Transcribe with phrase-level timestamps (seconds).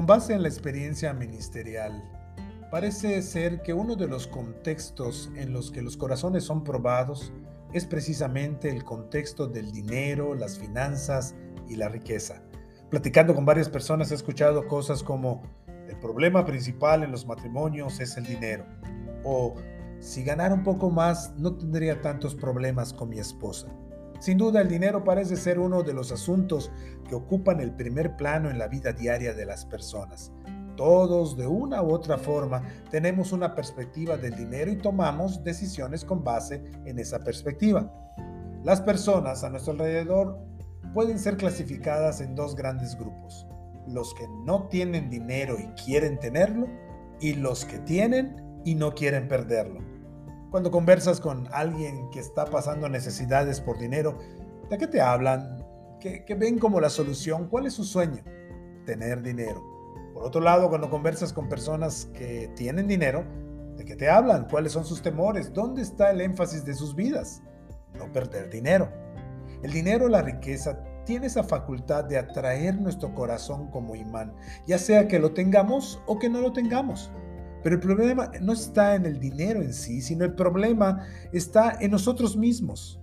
[0.00, 2.02] Con base en la experiencia ministerial,
[2.70, 7.34] parece ser que uno de los contextos en los que los corazones son probados
[7.74, 11.34] es precisamente el contexto del dinero, las finanzas
[11.68, 12.40] y la riqueza.
[12.88, 15.42] Platicando con varias personas he escuchado cosas como
[15.86, 18.64] el problema principal en los matrimonios es el dinero
[19.22, 19.54] o
[19.98, 23.68] si ganara un poco más no tendría tantos problemas con mi esposa.
[24.20, 26.70] Sin duda el dinero parece ser uno de los asuntos
[27.08, 30.30] que ocupan el primer plano en la vida diaria de las personas.
[30.76, 36.22] Todos de una u otra forma tenemos una perspectiva del dinero y tomamos decisiones con
[36.22, 37.90] base en esa perspectiva.
[38.62, 40.38] Las personas a nuestro alrededor
[40.92, 43.46] pueden ser clasificadas en dos grandes grupos.
[43.88, 46.68] Los que no tienen dinero y quieren tenerlo
[47.20, 49.89] y los que tienen y no quieren perderlo.
[50.50, 54.18] Cuando conversas con alguien que está pasando necesidades por dinero,
[54.68, 55.64] ¿de qué te hablan?
[56.00, 57.46] ¿Qué, ven como la solución?
[57.48, 58.24] ¿Cuál es su sueño?
[58.84, 59.62] Tener dinero.
[60.12, 63.24] Por otro lado, cuando conversas con personas que tienen dinero,
[63.76, 64.48] ¿de qué te hablan?
[64.48, 65.52] ¿Cuáles son sus temores?
[65.52, 67.42] ¿Dónde está el énfasis de sus vidas?
[67.94, 68.90] No perder dinero.
[69.62, 74.34] El dinero, la riqueza, tiene esa facultad de atraer nuestro corazón como imán,
[74.66, 77.12] ya sea que lo tengamos o que no lo tengamos.
[77.62, 81.90] Pero el problema no está en el dinero en sí, sino el problema está en
[81.90, 83.00] nosotros mismos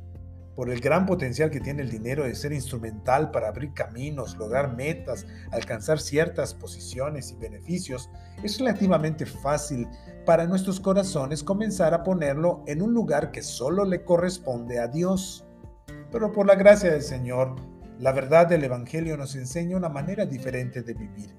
[0.58, 4.76] por el gran potencial que tiene el dinero de ser instrumental para abrir caminos, lograr
[4.76, 8.10] metas, alcanzar ciertas posiciones y beneficios,
[8.42, 9.88] es relativamente fácil
[10.26, 15.46] para nuestros corazones comenzar a ponerlo en un lugar que solo le corresponde a Dios.
[16.12, 17.56] Pero por la gracia del Señor,
[18.00, 21.36] la verdad del Evangelio nos enseña una manera diferente de vivir.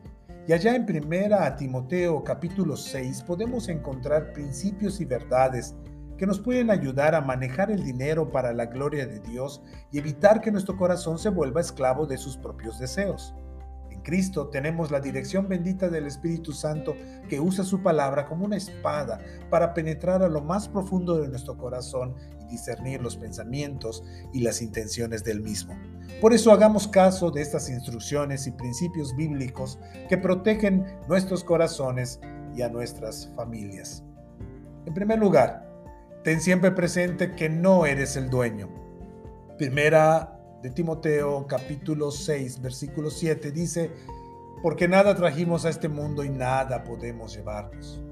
[0.49, 5.77] Y allá en primera Timoteo capítulo 6 podemos encontrar principios y verdades
[6.17, 9.61] que nos pueden ayudar a manejar el dinero para la gloria de Dios
[9.93, 13.35] y evitar que nuestro corazón se vuelva esclavo de sus propios deseos.
[13.99, 16.95] En Cristo tenemos la dirección bendita del Espíritu Santo
[17.29, 21.59] que usa su palabra como una espada para penetrar a lo más profundo de nuestro
[21.59, 25.77] corazón y discernir los pensamientos y las intenciones del mismo.
[26.21, 32.21] Por eso hagamos caso de estas instrucciones y principios bíblicos que protegen nuestros corazones
[32.55, 34.05] y a nuestras familias.
[34.87, 35.69] En primer lugar,
[36.23, 38.69] ten siempre presente que no eres el dueño.
[39.59, 43.93] Primera de Timoteo capítulo 6 versículo 7 dice,
[44.63, 48.03] porque nada trajimos a este mundo y nada podemos llevarnos.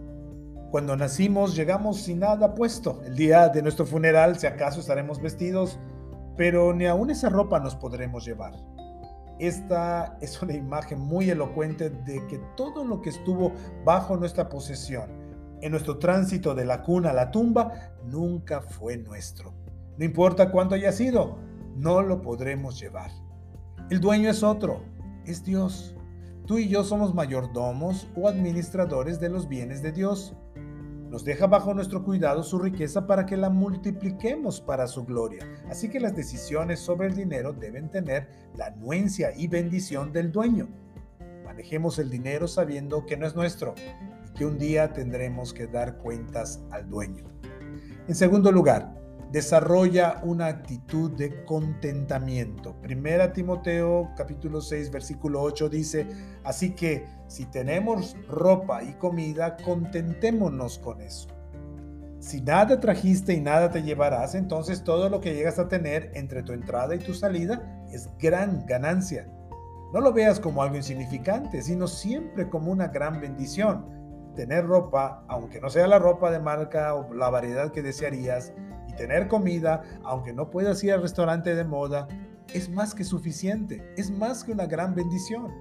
[0.70, 3.00] Cuando nacimos llegamos sin nada puesto.
[3.04, 5.78] El día de nuestro funeral, si acaso estaremos vestidos,
[6.36, 8.52] pero ni aun esa ropa nos podremos llevar.
[9.38, 13.52] Esta es una imagen muy elocuente de que todo lo que estuvo
[13.84, 15.10] bajo nuestra posesión,
[15.62, 19.52] en nuestro tránsito de la cuna a la tumba nunca fue nuestro.
[19.98, 21.38] No importa cuánto haya sido,
[21.76, 23.10] no lo podremos llevar.
[23.90, 24.82] El dueño es otro,
[25.24, 25.94] es Dios.
[26.46, 30.34] Tú y yo somos mayordomos o administradores de los bienes de Dios.
[31.10, 35.46] Nos deja bajo nuestro cuidado su riqueza para que la multipliquemos para su gloria.
[35.68, 40.68] Así que las decisiones sobre el dinero deben tener la anuencia y bendición del dueño.
[41.44, 43.74] Manejemos el dinero sabiendo que no es nuestro,
[44.34, 47.24] que un día tendremos que dar cuentas al dueño.
[48.08, 48.95] En segundo lugar,
[49.32, 52.74] desarrolla una actitud de contentamiento.
[52.80, 56.06] Primera Timoteo capítulo 6 versículo 8 dice,
[56.44, 61.28] así que si tenemos ropa y comida, contentémonos con eso.
[62.18, 66.42] Si nada trajiste y nada te llevarás, entonces todo lo que llegas a tener entre
[66.42, 69.28] tu entrada y tu salida es gran ganancia.
[69.92, 73.96] No lo veas como algo insignificante, sino siempre como una gran bendición
[74.36, 78.52] tener ropa, aunque no sea la ropa de marca o la variedad que desearías,
[78.96, 82.08] tener comida, aunque no puedas ir al restaurante de moda,
[82.52, 85.52] es más que suficiente, es más que una gran bendición.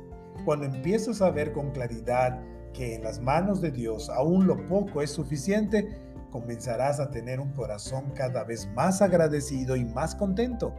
[0.44, 2.40] Cuando empiezas a ver con claridad
[2.74, 5.88] que en las manos de Dios aún lo poco es suficiente,
[6.32, 10.74] comenzarás a tener un corazón cada vez más agradecido y más contento,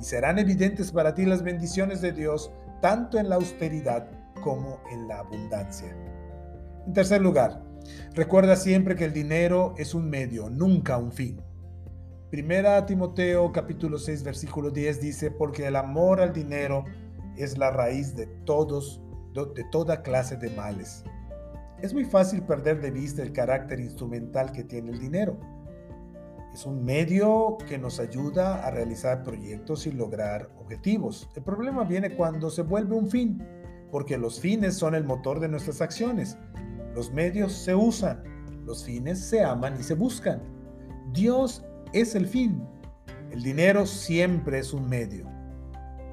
[0.00, 2.50] y serán evidentes para ti las bendiciones de Dios
[2.80, 4.08] tanto en la austeridad
[4.42, 5.94] como en la abundancia.
[6.86, 7.62] En tercer lugar,
[8.14, 11.40] recuerda siempre que el dinero es un medio, nunca un fin.
[12.32, 16.86] Primera Timoteo capítulo 6 versículo 10 dice, porque el amor al dinero
[17.36, 19.02] es la raíz de todos,
[19.34, 21.04] de toda clase de males.
[21.82, 25.38] Es muy fácil perder de vista el carácter instrumental que tiene el dinero.
[26.54, 31.28] Es un medio que nos ayuda a realizar proyectos y lograr objetivos.
[31.36, 33.46] El problema viene cuando se vuelve un fin,
[33.90, 36.38] porque los fines son el motor de nuestras acciones.
[36.94, 38.22] Los medios se usan,
[38.64, 40.40] los fines se aman y se buscan.
[41.12, 42.66] Dios es el fin.
[43.30, 45.30] El dinero siempre es un medio.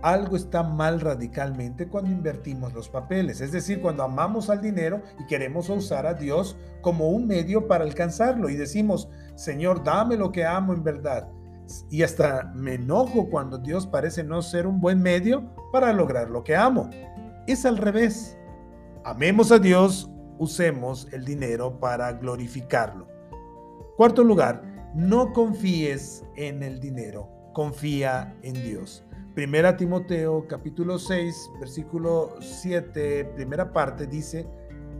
[0.02, 5.26] algo está mal radicalmente cuando invertimos los papeles, es decir, cuando amamos al dinero y
[5.26, 10.46] queremos usar a Dios como un medio para alcanzarlo y decimos, Señor, dame lo que
[10.46, 11.28] amo en verdad.
[11.90, 16.46] Y hasta me enojo cuando Dios parece no ser un buen medio para lograr lo
[16.46, 16.90] que amo.
[17.46, 18.38] Es al revés.
[19.04, 23.08] Amemos a Dios, usemos el dinero para glorificarlo.
[23.98, 24.64] Cuarto lugar,
[24.96, 29.06] no confíes en el dinero, confía en Dios.
[29.36, 34.48] Primera Timoteo capítulo 6, versículo 7, primera parte dice,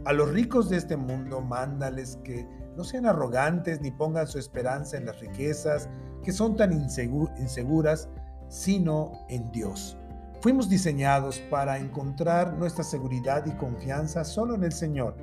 [0.04, 2.46] a los ricos de este mundo mándales que
[2.76, 5.88] no sean arrogantes ni pongan su esperanza en las riquezas
[6.22, 8.08] que son tan inseguras,
[8.48, 9.98] sino en Dios.
[10.40, 15.16] Fuimos diseñados para encontrar nuestra seguridad y confianza solo en el Señor.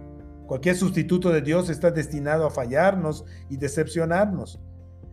[0.48, 4.62] Cualquier sustituto de Dios está destinado a fallarnos y decepcionarnos.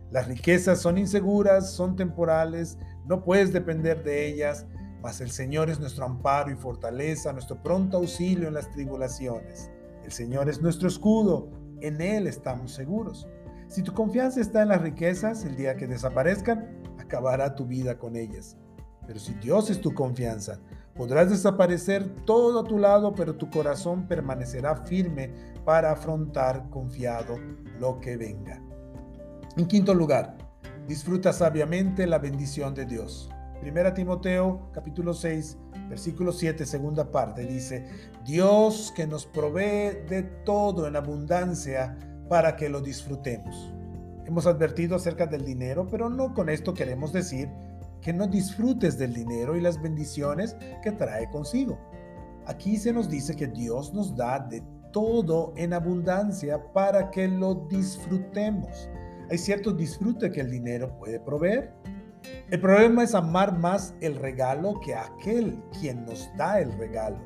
[0.09, 4.65] Las riquezas son inseguras, son temporales, no puedes depender de ellas,
[5.01, 9.69] mas el Señor es nuestro amparo y fortaleza, nuestro pronto auxilio en las tribulaciones.
[10.05, 11.51] El Señor es nuestro escudo,
[11.81, 13.27] en Él estamos seguros.
[13.67, 18.15] Si tu confianza está en las riquezas, el día que desaparezcan, acabará tu vida con
[18.15, 18.55] ellas.
[19.05, 20.61] Pero si Dios es tu confianza,
[20.95, 25.31] podrás desaparecer todo a tu lado, pero tu corazón permanecerá firme
[25.65, 27.37] para afrontar confiado
[27.79, 28.61] lo que venga.
[29.57, 30.37] En quinto lugar,
[30.87, 33.29] disfruta sabiamente la bendición de Dios.
[33.59, 35.57] Primera Timoteo capítulo 6,
[35.89, 37.85] versículo 7, segunda parte, dice,
[38.23, 41.97] Dios que nos provee de todo en abundancia
[42.29, 43.73] para que lo disfrutemos.
[44.25, 47.49] Hemos advertido acerca del dinero, pero no con esto queremos decir
[48.05, 51.79] que no disfrutes del dinero y las bendiciones que trae consigo.
[52.45, 54.61] Aquí se nos dice que Dios nos da de
[54.93, 58.87] todo en abundancia para que lo disfrutemos.
[59.31, 61.73] Hay cierto disfrute que el dinero puede proveer.
[62.51, 67.17] El problema es amar más el regalo que aquel quien nos da el regalo.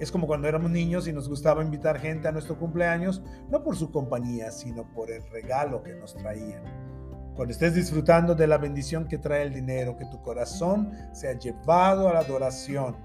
[0.00, 3.76] Es como cuando éramos niños y nos gustaba invitar gente a nuestro cumpleaños, no por
[3.76, 6.95] su compañía, sino por el regalo que nos traían.
[7.36, 12.08] Cuando estés disfrutando de la bendición que trae el dinero, que tu corazón sea llevado
[12.08, 12.96] a la adoración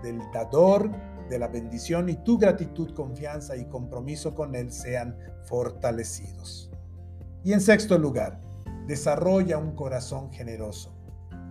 [0.00, 0.88] del dador
[1.28, 6.70] de la bendición y tu gratitud, confianza y compromiso con Él sean fortalecidos.
[7.42, 8.40] Y en sexto lugar,
[8.86, 10.94] desarrolla un corazón generoso.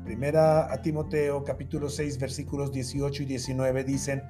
[0.05, 4.23] Primera a Timoteo capítulo 6 versículos 18 y 19 dicen,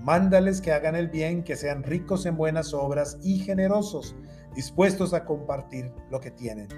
[0.00, 4.14] mándales que hagan el bien, que sean ricos en buenas obras y generosos,
[4.54, 6.68] dispuestos a compartir lo que tienen.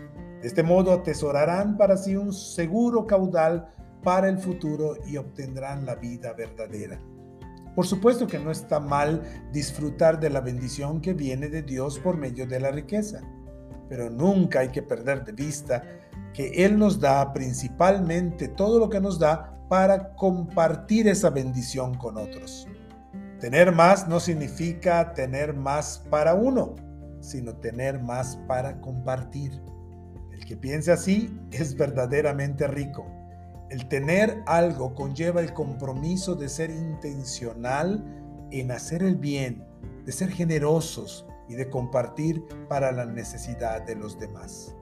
[0.41, 3.69] De este modo atesorarán para sí un seguro caudal
[4.03, 7.01] para el futuro y obtendrán la vida verdadera.
[7.75, 12.17] Por supuesto que no está mal disfrutar de la bendición que viene de Dios por
[12.17, 13.21] medio de la riqueza
[13.89, 15.83] pero nunca hay que perder de vista
[16.35, 22.17] que Él nos da principalmente todo lo que nos da para compartir esa bendición con
[22.17, 22.69] otros.
[23.41, 26.75] Tener más no significa tener más para uno,
[27.21, 29.61] sino tener más para compartir.
[30.39, 33.05] El que piense así es verdaderamente rico.
[33.71, 38.05] El tener algo conlleva el compromiso de ser intencional
[38.53, 39.67] en hacer el bien,
[40.07, 44.75] de ser generosos, y de compartir para la necesidad de los demás.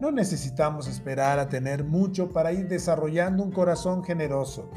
[0.00, 4.70] No necesitamos esperar a tener mucho para ir desarrollando un corazón generoso.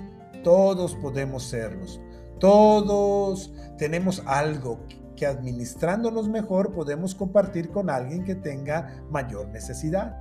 [0.43, 1.99] Todos podemos serlos.
[2.39, 4.79] Todos tenemos algo
[5.15, 10.15] que administrándonos mejor podemos compartir con alguien que tenga mayor necesidad.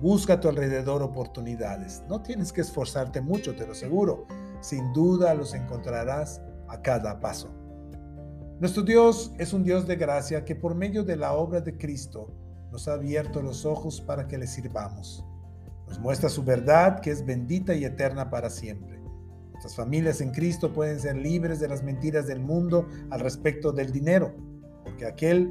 [0.00, 2.02] Busca a tu alrededor oportunidades.
[2.08, 4.26] No tienes que esforzarte mucho, te lo aseguro.
[4.60, 7.48] Sin duda los encontrarás a cada paso.
[8.58, 12.32] Nuestro Dios es un Dios de gracia que por medio de la obra de Cristo
[12.70, 15.24] nos ha abierto los ojos para que le sirvamos.
[15.86, 18.95] Nos muestra su verdad que es bendita y eterna para siempre.
[19.56, 23.90] Nuestras familias en Cristo pueden ser libres de las mentiras del mundo al respecto del
[23.90, 24.34] dinero,
[24.84, 25.50] porque aquel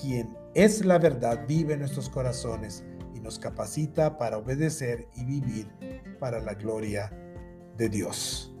[0.00, 5.68] quien es la verdad vive en nuestros corazones y nos capacita para obedecer y vivir
[6.20, 7.12] para la gloria
[7.76, 8.53] de Dios.